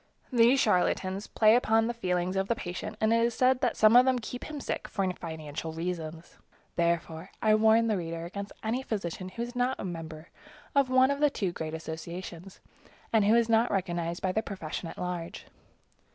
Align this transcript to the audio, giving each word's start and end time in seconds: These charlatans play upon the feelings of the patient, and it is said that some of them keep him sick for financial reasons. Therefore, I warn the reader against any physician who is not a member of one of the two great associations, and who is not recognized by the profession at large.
These 0.33 0.59
charlatans 0.59 1.27
play 1.27 1.55
upon 1.55 1.85
the 1.85 1.93
feelings 1.93 2.35
of 2.35 2.47
the 2.47 2.55
patient, 2.55 2.97
and 2.99 3.13
it 3.13 3.23
is 3.23 3.35
said 3.35 3.61
that 3.61 3.77
some 3.77 3.95
of 3.95 4.03
them 4.03 4.17
keep 4.17 4.45
him 4.45 4.59
sick 4.59 4.87
for 4.87 5.07
financial 5.13 5.73
reasons. 5.73 6.37
Therefore, 6.75 7.29
I 7.39 7.53
warn 7.53 7.85
the 7.85 7.97
reader 7.97 8.25
against 8.25 8.51
any 8.63 8.81
physician 8.81 9.29
who 9.29 9.43
is 9.43 9.55
not 9.55 9.79
a 9.79 9.85
member 9.85 10.29
of 10.73 10.89
one 10.89 11.11
of 11.11 11.19
the 11.19 11.29
two 11.29 11.51
great 11.51 11.75
associations, 11.75 12.59
and 13.13 13.25
who 13.25 13.35
is 13.35 13.47
not 13.47 13.69
recognized 13.69 14.23
by 14.23 14.31
the 14.31 14.41
profession 14.41 14.89
at 14.89 14.97
large. 14.97 15.45